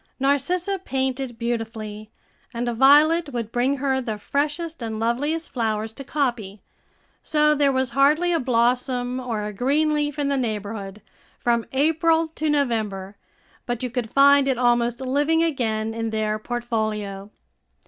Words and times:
Narcissa 0.19 0.79
painted 0.83 1.37
beautifully, 1.37 2.09
and 2.55 2.67
Violet 2.67 3.29
would 3.31 3.51
bring 3.51 3.77
her 3.77 4.01
the 4.01 4.17
freshest 4.17 4.81
and 4.81 4.99
loveliest 4.99 5.51
flowers 5.51 5.93
to 5.93 6.03
copy; 6.03 6.59
so 7.21 7.53
there 7.53 7.71
was 7.71 7.91
hardly 7.91 8.33
a 8.33 8.39
blossom 8.39 9.19
or 9.19 9.45
a 9.45 9.53
green 9.53 9.93
leaf 9.93 10.17
in 10.17 10.27
the 10.27 10.37
neighborhood, 10.37 11.03
from 11.37 11.67
April 11.71 12.25
to 12.29 12.49
November, 12.49 13.15
but 13.67 13.83
you 13.83 13.91
could 13.91 14.09
find 14.09 14.47
it 14.47 14.57
almost 14.57 15.01
living 15.01 15.43
again 15.43 15.93
in 15.93 16.09
their 16.09 16.39
portfolio. 16.39 17.29